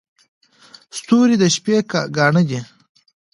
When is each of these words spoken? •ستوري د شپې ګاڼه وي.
•ستوري 0.97 1.35
د 1.41 1.43
شپې 1.55 1.75
ګاڼه 2.15 2.41
وي. 2.49 2.59